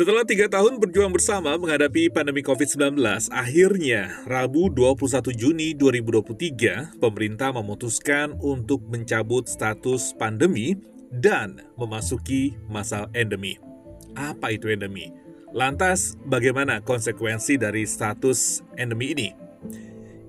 [0.00, 2.96] Setelah tiga tahun berjuang bersama menghadapi pandemi COVID-19,
[3.28, 10.80] akhirnya Rabu 21 Juni 2023, pemerintah memutuskan untuk mencabut status pandemi
[11.12, 13.60] dan memasuki masa endemi.
[14.16, 15.12] Apa itu endemi?
[15.52, 19.28] Lantas, bagaimana konsekuensi dari status endemi ini?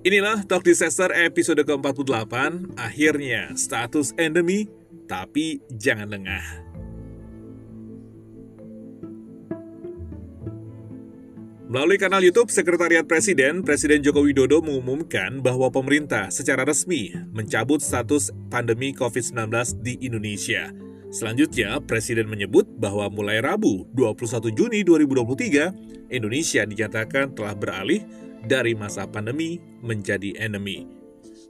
[0.04, 2.28] Inilah Talk Disaster episode ke-48,
[2.76, 4.68] akhirnya status endemi,
[5.08, 6.71] tapi jangan lengah.
[11.72, 18.28] Melalui kanal YouTube Sekretariat Presiden, Presiden Joko Widodo mengumumkan bahwa pemerintah secara resmi mencabut status
[18.52, 20.68] pandemi COVID-19 di Indonesia.
[21.08, 28.04] Selanjutnya, Presiden menyebut bahwa mulai Rabu 21 Juni 2023, Indonesia dinyatakan telah beralih
[28.44, 30.84] dari masa pandemi menjadi endemi.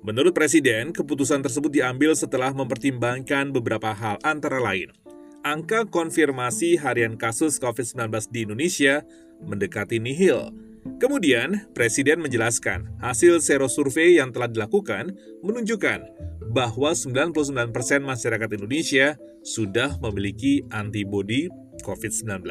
[0.06, 4.94] Menurut Presiden, keputusan tersebut diambil setelah mempertimbangkan beberapa hal antara lain.
[5.42, 9.02] Angka konfirmasi harian kasus COVID-19 di Indonesia
[9.44, 10.54] mendekati nihil.
[10.98, 15.14] Kemudian, Presiden menjelaskan hasil serosurvei yang telah dilakukan
[15.46, 16.00] menunjukkan
[16.50, 17.70] bahwa 99%
[18.02, 19.14] masyarakat Indonesia
[19.46, 21.46] sudah memiliki antibodi
[21.86, 22.42] COVID-19.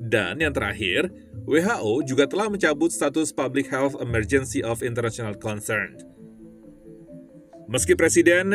[0.00, 1.08] Dan yang terakhir,
[1.48, 5.96] WHO juga telah mencabut status Public Health Emergency of International Concern.
[7.64, 8.52] Meski Presiden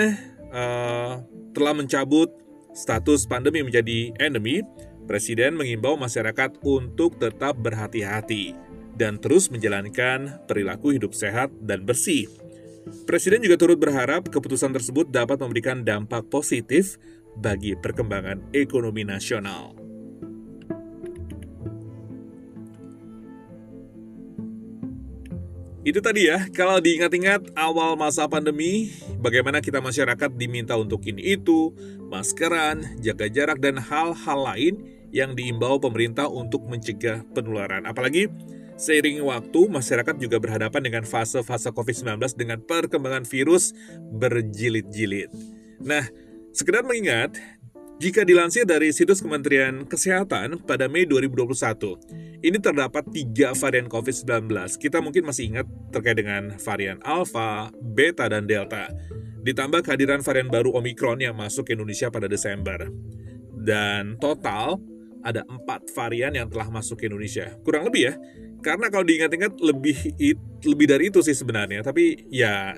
[0.53, 1.13] uh,
[1.57, 2.29] telah mencabut
[2.77, 4.61] status pandemi menjadi endemi,
[5.09, 8.53] Presiden mengimbau masyarakat untuk tetap berhati-hati
[8.93, 12.29] dan terus menjalankan perilaku hidup sehat dan bersih.
[13.09, 17.02] Presiden juga turut berharap keputusan tersebut dapat memberikan dampak positif
[17.33, 19.73] bagi perkembangan ekonomi nasional.
[25.81, 31.73] Itu tadi ya, kalau diingat-ingat awal masa pandemi, bagaimana kita masyarakat diminta untuk ini itu,
[32.13, 37.86] maskeran, jaga jarak, dan hal-hal lain yang diimbau pemerintah untuk mencegah penularan.
[37.86, 38.30] Apalagi
[38.80, 43.75] seiring waktu, masyarakat juga berhadapan dengan fase-fase COVID-19 dengan perkembangan virus
[44.15, 45.30] berjilid-jilid.
[45.83, 46.08] Nah,
[46.53, 47.36] sekedar mengingat,
[47.99, 51.99] jika dilansir dari situs Kementerian Kesehatan pada Mei 2021,
[52.39, 54.47] ini terdapat tiga varian COVID-19.
[54.80, 58.87] Kita mungkin masih ingat terkait dengan varian Alpha, Beta, dan Delta.
[59.43, 62.87] Ditambah kehadiran varian baru Omicron yang masuk ke Indonesia pada Desember.
[63.59, 64.80] Dan total,
[65.23, 67.52] ada empat varian yang telah masuk ke Indonesia.
[67.63, 68.13] Kurang lebih ya,
[68.63, 69.97] karena kalau diingat-ingat lebih
[70.63, 71.83] lebih dari itu sih sebenarnya.
[71.83, 72.75] Tapi ya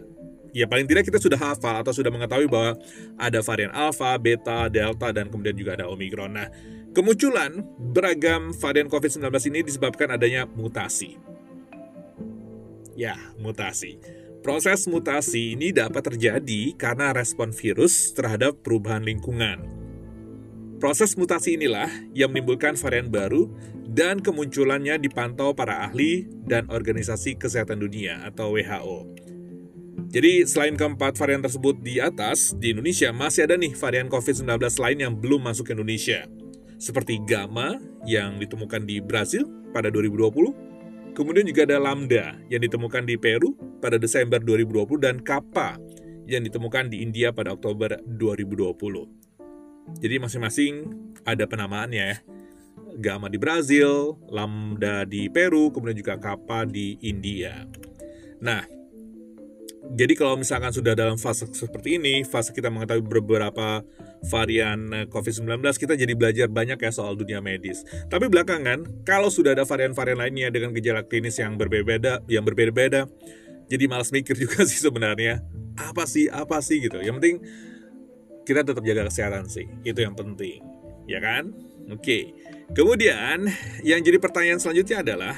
[0.52, 2.78] ya paling tidak kita sudah hafal atau sudah mengetahui bahwa
[3.18, 6.36] ada varian alpha, beta, delta, dan kemudian juga ada omikron.
[6.36, 6.48] Nah,
[6.92, 11.18] kemunculan beragam varian COVID-19 ini disebabkan adanya mutasi.
[12.94, 13.98] Ya, mutasi.
[14.42, 19.81] Proses mutasi ini dapat terjadi karena respon virus terhadap perubahan lingkungan.
[20.82, 21.86] Proses mutasi inilah
[22.18, 23.46] yang menimbulkan varian baru
[23.86, 29.14] dan kemunculannya dipantau para ahli dan organisasi kesehatan dunia atau WHO.
[30.10, 34.98] Jadi selain keempat varian tersebut di atas, di Indonesia masih ada nih varian COVID-19 lain
[34.98, 36.26] yang belum masuk ke Indonesia.
[36.82, 37.78] Seperti Gamma
[38.10, 44.02] yang ditemukan di Brazil pada 2020, kemudian juga ada Lambda yang ditemukan di Peru pada
[44.02, 45.78] Desember 2020 dan Kappa
[46.26, 49.21] yang ditemukan di India pada Oktober 2020.
[50.00, 50.74] Jadi masing-masing
[51.26, 52.18] ada penamaannya ya.
[52.92, 57.64] Gamma di Brazil, Lambda di Peru, kemudian juga Kappa di India.
[58.44, 58.68] Nah,
[59.92, 63.82] jadi kalau misalkan sudah dalam fase seperti ini, fase kita mengetahui beberapa
[64.28, 67.82] varian eh, COVID-19, kita jadi belajar banyak ya soal dunia medis.
[68.08, 73.10] Tapi belakangan, kalau sudah ada varian-varian lainnya dengan gejala klinis yang berbeda, yang berbeda-beda,
[73.72, 75.42] jadi malas mikir juga sih sebenarnya.
[75.80, 77.00] Apa sih, apa sih gitu.
[77.02, 77.38] Yang penting
[78.48, 79.70] kita tetap jaga kesehatan sih.
[79.86, 80.62] Itu yang penting.
[81.10, 81.54] Ya kan?
[81.92, 82.34] Oke.
[82.72, 83.52] Kemudian,
[83.84, 85.36] yang jadi pertanyaan selanjutnya adalah,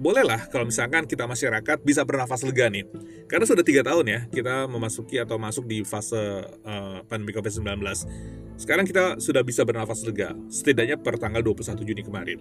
[0.00, 2.88] bolehlah kalau misalkan kita masyarakat bisa bernafas lega nih.
[3.28, 6.18] Karena sudah tiga tahun ya, kita memasuki atau masuk di fase
[6.64, 7.78] uh, pandemi COVID-19.
[8.56, 12.38] Sekarang kita sudah bisa bernafas lega, setidaknya per tanggal 21 Juni kemarin.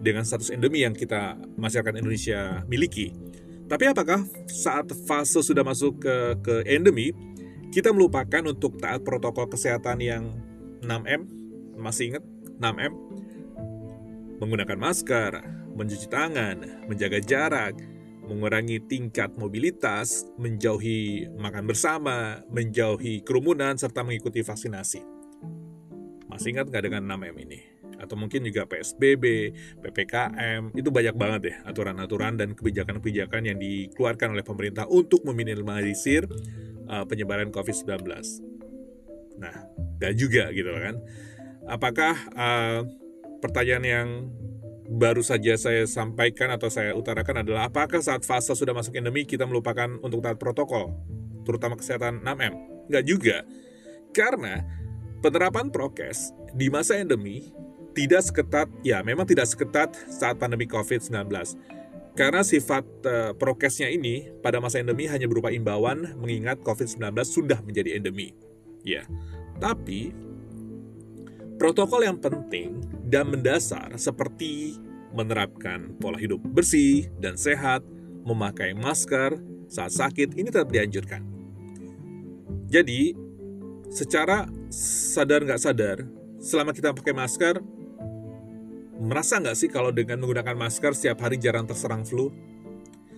[0.00, 3.12] Dengan status endemi yang kita, masyarakat Indonesia miliki.
[3.64, 7.16] Tapi apakah saat fase sudah masuk ke, ke endemi,
[7.74, 10.30] kita melupakan untuk taat protokol kesehatan yang
[10.86, 11.26] 6M,
[11.74, 12.24] masih ingat
[12.62, 12.94] 6M?
[14.38, 15.42] Menggunakan masker,
[15.74, 17.74] mencuci tangan, menjaga jarak,
[18.30, 25.02] mengurangi tingkat mobilitas, menjauhi makan bersama, menjauhi kerumunan, serta mengikuti vaksinasi.
[26.30, 27.58] Masih ingat nggak dengan 6M ini?
[27.98, 29.50] Atau mungkin juga PSBB,
[29.82, 36.26] PPKM, itu banyak banget ya aturan-aturan dan kebijakan-kebijakan yang dikeluarkan oleh pemerintah untuk meminimalisir
[36.94, 38.06] uh, penyebaran COVID-19.
[39.42, 39.54] Nah,
[39.98, 41.02] dan juga gitu kan.
[41.66, 42.86] Apakah uh,
[43.42, 44.08] pertanyaan yang
[44.84, 49.48] baru saja saya sampaikan atau saya utarakan adalah apakah saat fase sudah masuk endemi kita
[49.48, 50.92] melupakan untuk taat protokol,
[51.42, 52.54] terutama kesehatan 6M?
[52.92, 53.36] Nggak juga.
[54.14, 54.62] Karena
[55.24, 57.50] penerapan prokes di masa endemi
[57.96, 61.30] tidak seketat, ya memang tidak seketat saat pandemi COVID-19.
[62.14, 67.98] Karena sifat uh, prokesnya ini pada masa endemi hanya berupa imbauan mengingat COVID-19 sudah menjadi
[67.98, 68.30] endemi.
[68.86, 69.02] Ya,
[69.58, 70.14] tapi
[71.54, 74.74] Protokol yang penting dan mendasar seperti
[75.14, 77.86] menerapkan pola hidup bersih dan sehat,
[78.26, 79.38] memakai masker
[79.70, 81.22] saat sakit ini tetap dianjurkan.
[82.66, 83.14] Jadi,
[83.86, 84.50] secara
[85.14, 86.02] sadar nggak sadar,
[86.42, 87.62] selama kita pakai masker,
[89.04, 92.32] merasa nggak sih kalau dengan menggunakan masker setiap hari jarang terserang flu?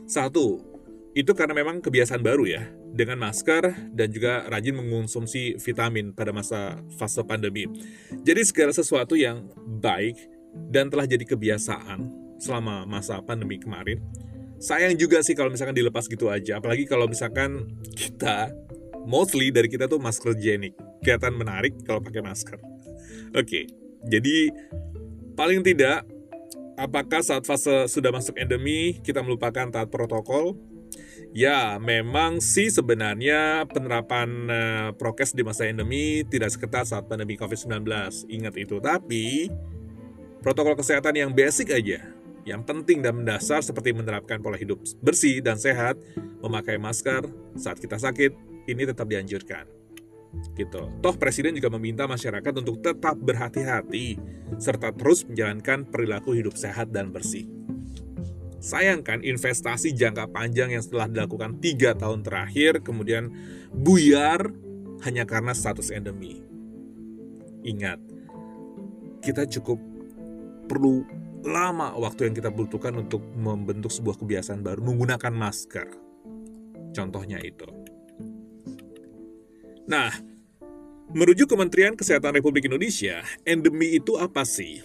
[0.07, 0.63] Satu,
[1.17, 2.63] itu karena memang kebiasaan baru ya
[2.93, 7.65] dengan masker dan juga rajin mengonsumsi vitamin pada masa fase pandemi.
[8.21, 9.49] Jadi segala sesuatu yang
[9.81, 10.19] baik
[10.69, 12.05] dan telah jadi kebiasaan
[12.37, 14.03] selama masa pandemi kemarin.
[14.57, 18.49] Sayang juga sih kalau misalkan dilepas gitu aja, apalagi kalau misalkan kita
[19.05, 20.77] mostly dari kita tuh masker jenik.
[21.05, 22.57] Kelihatan menarik kalau pakai masker.
[23.37, 23.69] Oke,
[24.09, 24.49] jadi
[25.37, 26.03] paling tidak
[26.81, 30.57] apakah saat fase sudah masuk endemi kita melupakan taat protokol
[31.37, 37.85] Ya, memang sih sebenarnya penerapan uh, prokes di masa endemi tidak seketat saat pandemi COVID-19.
[38.31, 39.53] Ingat itu, tapi
[40.41, 42.01] protokol kesehatan yang basic aja,
[42.49, 46.01] yang penting dan mendasar seperti menerapkan pola hidup bersih dan sehat,
[46.41, 47.29] memakai masker
[47.59, 48.33] saat kita sakit,
[48.71, 49.69] ini tetap dianjurkan.
[50.57, 50.83] Gitu.
[51.01, 54.17] Toh presiden juga meminta masyarakat untuk tetap berhati-hati
[54.57, 57.49] serta terus menjalankan perilaku hidup sehat dan bersih.
[58.57, 63.31] Sayangkan investasi jangka panjang yang setelah dilakukan tiga tahun terakhir kemudian
[63.71, 64.51] buyar
[65.05, 66.41] hanya karena status endemi.
[67.63, 68.01] Ingat,
[69.21, 69.79] kita cukup
[70.67, 71.05] perlu
[71.47, 75.87] lama waktu yang kita butuhkan untuk membentuk sebuah kebiasaan baru menggunakan masker.
[76.91, 77.86] Contohnya itu.
[79.87, 80.11] Nah,
[81.15, 84.83] merujuk Kementerian Kesehatan Republik Indonesia, endemi itu apa sih?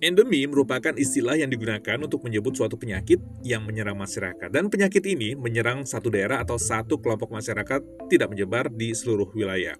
[0.00, 4.48] Endemi merupakan istilah yang digunakan untuk menyebut suatu penyakit yang menyerang masyarakat.
[4.50, 9.76] Dan penyakit ini menyerang satu daerah atau satu kelompok masyarakat tidak menyebar di seluruh wilayah.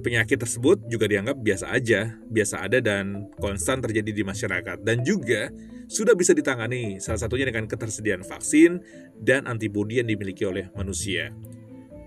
[0.00, 4.80] Penyakit tersebut juga dianggap biasa aja, biasa ada dan konstan terjadi di masyarakat.
[4.80, 5.52] Dan juga
[5.92, 8.80] sudah bisa ditangani, salah satunya dengan ketersediaan vaksin
[9.20, 11.36] dan antibodi yang dimiliki oleh manusia.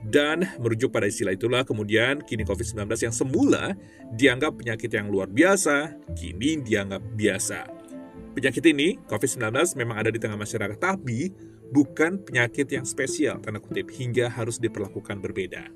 [0.03, 3.71] Dan merujuk pada istilah itulah kemudian kini COVID-19 yang semula
[4.11, 7.63] dianggap penyakit yang luar biasa, kini dianggap biasa.
[8.35, 11.31] Penyakit ini, COVID-19 memang ada di tengah masyarakat, tapi
[11.71, 15.69] bukan penyakit yang spesial, tanda kutip, hingga harus diperlakukan berbeda.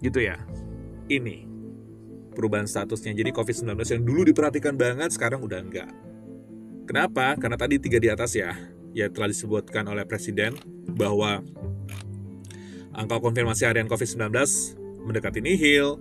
[0.00, 0.40] Gitu ya.
[1.10, 1.52] Ini
[2.32, 3.12] perubahan statusnya.
[3.12, 5.90] Jadi COVID-19 yang dulu diperhatikan banget, sekarang udah enggak.
[6.88, 7.36] Kenapa?
[7.36, 8.56] Karena tadi tiga di atas ya,
[8.96, 10.56] ya telah disebutkan oleh Presiden
[10.94, 11.44] bahwa
[12.92, 14.28] Angka konfirmasi harian COVID-19
[15.08, 15.98] mendekati nihil.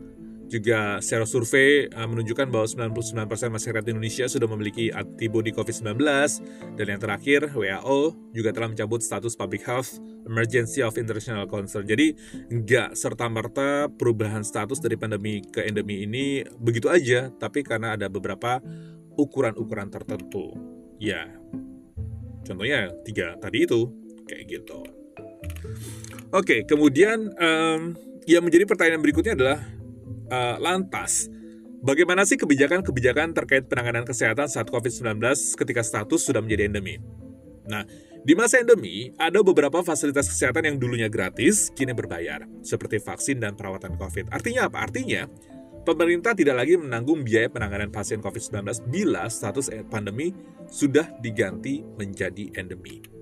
[0.51, 3.23] Juga secara survei uh, menunjukkan bahwa 99%
[3.55, 5.95] masyarakat Indonesia sudah memiliki antibodi COVID-19.
[6.75, 11.87] Dan yang terakhir, WHO juga telah mencabut status Public Health Emergency of International Concern.
[11.87, 12.11] Jadi,
[12.51, 18.59] nggak serta-merta perubahan status dari pandemi ke endemi ini begitu aja, tapi karena ada beberapa
[19.15, 20.51] ukuran-ukuran tertentu.
[20.99, 21.31] Ya,
[22.43, 23.87] contohnya tiga tadi itu,
[24.27, 24.83] kayak gitu.
[26.31, 27.91] Oke, kemudian um,
[28.23, 29.59] yang menjadi pertanyaan berikutnya adalah
[30.31, 31.27] uh, lantas
[31.83, 35.19] bagaimana sih kebijakan-kebijakan terkait penanganan kesehatan saat COVID-19
[35.59, 37.03] ketika status sudah menjadi endemi?
[37.67, 37.83] Nah,
[38.23, 43.59] di masa endemi, ada beberapa fasilitas kesehatan yang dulunya gratis, kini berbayar, seperti vaksin dan
[43.59, 44.31] perawatan COVID.
[44.31, 44.87] Artinya apa?
[44.87, 45.27] Artinya,
[45.83, 50.31] pemerintah tidak lagi menanggung biaya penanganan pasien COVID-19 bila status pandemi
[50.71, 53.20] sudah diganti menjadi endemi.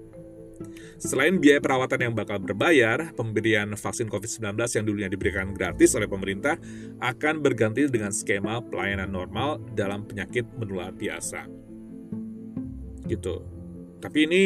[1.00, 6.60] Selain biaya perawatan yang bakal berbayar, pemberian vaksin COVID-19 yang dulunya diberikan gratis oleh pemerintah
[7.00, 11.48] akan berganti dengan skema pelayanan normal dalam penyakit menular biasa.
[13.08, 13.36] Gitu.
[14.03, 14.44] Tapi ini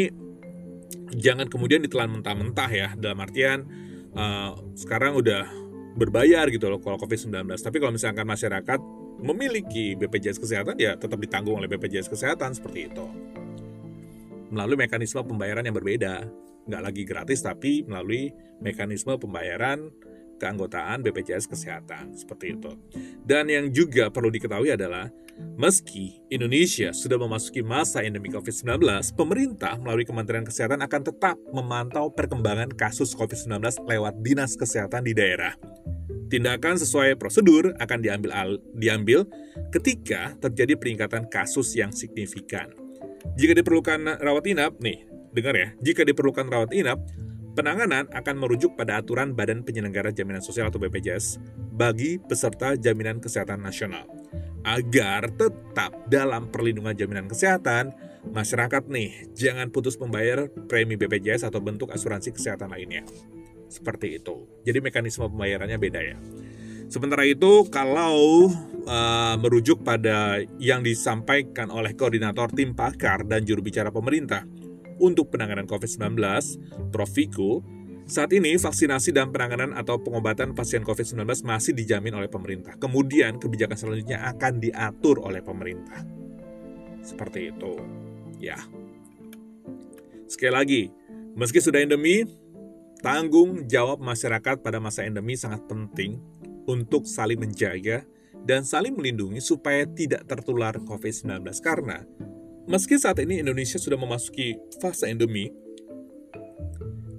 [1.17, 3.65] jangan kemudian ditelan mentah-mentah ya, dalam artian
[4.13, 5.49] uh, sekarang udah
[5.97, 7.49] berbayar gitu loh kalau COVID-19.
[7.49, 8.77] Tapi kalau misalkan masyarakat
[9.25, 13.05] memiliki BPJS Kesehatan ya tetap ditanggung oleh BPJS Kesehatan seperti itu
[14.53, 16.29] melalui mekanisme pembayaran yang berbeda.
[16.69, 18.31] Nggak lagi gratis, tapi melalui
[18.63, 19.91] mekanisme pembayaran
[20.43, 22.71] keanggotaan BPJS Kesehatan, seperti itu.
[23.23, 25.07] Dan yang juga perlu diketahui adalah,
[25.55, 28.83] meski Indonesia sudah memasuki masa endemi COVID-19,
[29.15, 35.55] pemerintah melalui Kementerian Kesehatan akan tetap memantau perkembangan kasus COVID-19 lewat Dinas Kesehatan di daerah.
[36.27, 39.19] Tindakan sesuai prosedur akan diambil, diambil
[39.69, 42.73] ketika terjadi peningkatan kasus yang signifikan.
[43.37, 47.01] Jika diperlukan rawat inap, nih, dengar ya, jika diperlukan rawat inap,
[47.53, 51.41] penanganan akan merujuk pada aturan Badan Penyelenggara Jaminan Sosial atau BPJS
[51.73, 54.09] bagi peserta jaminan kesehatan nasional.
[54.63, 57.91] Agar tetap dalam perlindungan jaminan kesehatan,
[58.31, 63.03] masyarakat nih jangan putus membayar premi BPJS atau bentuk asuransi kesehatan lainnya.
[63.67, 64.47] Seperti itu.
[64.63, 66.17] Jadi mekanisme pembayarannya beda ya.
[66.87, 68.53] Sementara itu, kalau
[68.85, 74.45] uh, merujuk pada yang disampaikan oleh koordinator tim pakar dan juru bicara pemerintah
[74.99, 76.17] untuk penanganan COVID-19,
[76.89, 77.11] Prof.
[77.13, 77.61] Viku,
[78.03, 82.75] saat ini vaksinasi dan penanganan atau pengobatan pasien COVID-19 masih dijamin oleh pemerintah.
[82.75, 86.03] Kemudian kebijakan selanjutnya akan diatur oleh pemerintah.
[86.99, 87.79] Seperti itu.
[88.43, 88.59] Ya.
[90.27, 90.81] Sekali lagi,
[91.39, 92.27] meski sudah endemi,
[92.99, 96.19] tanggung jawab masyarakat pada masa endemi sangat penting
[96.67, 98.03] untuk saling menjaga
[98.43, 102.03] dan saling melindungi supaya tidak tertular COVID-19 karena
[102.67, 105.51] meski saat ini Indonesia sudah memasuki fase endemi,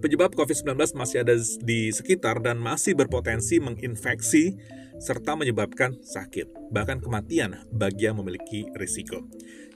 [0.01, 1.35] penyebab COVID-19 masih ada
[1.65, 4.57] di sekitar dan masih berpotensi menginfeksi
[5.01, 9.27] serta menyebabkan sakit, bahkan kematian bagi yang memiliki risiko.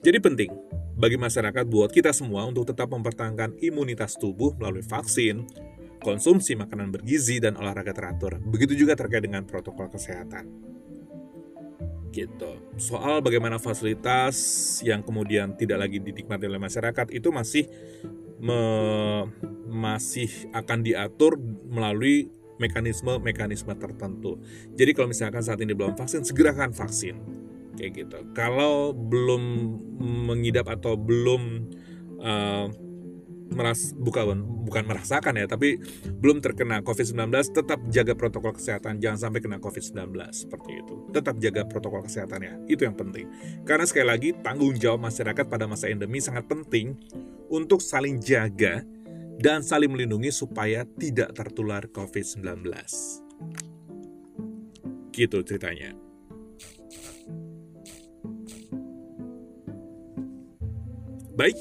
[0.04, 0.50] Jadi penting
[0.94, 5.46] bagi masyarakat buat kita semua untuk tetap mempertahankan imunitas tubuh melalui vaksin,
[6.02, 8.38] konsumsi makanan bergizi, dan olahraga teratur.
[8.42, 10.77] Begitu juga terkait dengan protokol kesehatan.
[12.08, 12.50] Gitu.
[12.80, 14.36] Soal bagaimana fasilitas
[14.80, 17.68] yang kemudian tidak lagi dinikmati oleh masyarakat itu masih
[18.40, 18.60] me,
[19.68, 21.36] masih akan diatur
[21.68, 24.42] melalui mekanisme-mekanisme tertentu.
[24.74, 27.16] Jadi kalau misalkan saat ini belum vaksin, segerakan vaksin.
[27.78, 28.18] Kayak gitu.
[28.34, 29.42] Kalau belum
[30.26, 31.70] mengidap atau belum
[32.18, 32.66] uh,
[33.52, 35.80] meras bukan bukan merasakan ya, tapi
[36.20, 40.94] belum terkena COVID-19, tetap jaga protokol kesehatan, jangan sampai kena COVID-19 seperti itu.
[41.12, 43.26] Tetap jaga protokol kesehatan ya, itu yang penting.
[43.64, 46.96] Karena sekali lagi tanggung jawab masyarakat pada masa endemi sangat penting
[47.48, 48.84] untuk saling jaga
[49.38, 52.68] dan saling melindungi supaya tidak tertular COVID-19.
[55.14, 55.96] Gitu ceritanya.
[61.38, 61.54] Baik,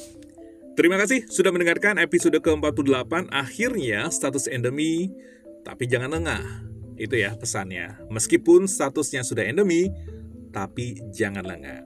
[0.78, 3.34] Terima kasih sudah mendengarkan episode ke-48.
[3.34, 5.10] Akhirnya status endemi,
[5.66, 6.46] tapi jangan lengah.
[7.02, 7.98] Itu ya pesannya.
[8.14, 9.90] Meskipun statusnya sudah endemi,
[10.54, 11.82] tapi jangan lengah.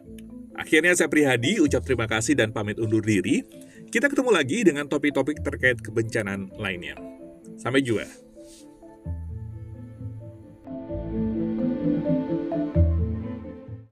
[0.60, 3.48] Akhirnya saya Prihadi ucap terima kasih dan pamit undur diri.
[3.88, 7.00] Kita ketemu lagi dengan topik-topik terkait kebencanaan lainnya.
[7.56, 8.21] Sampai jumpa.